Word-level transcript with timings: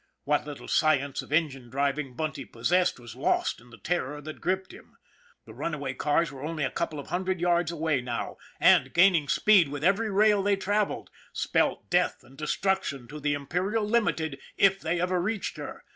What 0.23 0.47
little 0.47 0.67
science 0.67 1.21
of 1.21 1.31
engine 1.31 1.69
driving 1.69 2.15
Bunty 2.15 2.43
possessed, 2.43 2.99
was 2.99 3.15
lost 3.15 3.61
in 3.61 3.69
the 3.69 3.77
terror 3.77 4.19
that 4.21 4.41
gripped 4.41 4.71
him. 4.71 4.97
The 5.45 5.53
runaway 5.53 5.93
cars 5.93 6.31
were 6.31 6.41
only 6.43 6.63
a 6.63 6.71
couple 6.71 6.97
of 6.99 7.09
hundred 7.09 7.39
yards 7.39 7.71
away 7.71 8.01
now, 8.01 8.37
and, 8.59 8.93
gaming 8.93 9.27
speed 9.27 9.67
with 9.69 9.83
every 9.83 10.09
rail 10.09 10.41
they 10.41 10.55
traveled, 10.55 11.11
spelt 11.33 11.87
death 11.91 12.23
and 12.23 12.35
destruction 12.35 13.07
to 13.09 13.19
the 13.19 13.35
Imperial 13.35 13.83
Limited, 13.87 14.39
if 14.57 14.79
they 14.79 14.99
ever 14.99 15.21
reached 15.21 15.57
her. 15.57 15.83